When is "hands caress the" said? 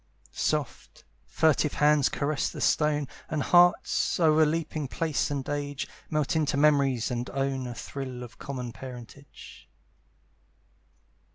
1.75-2.59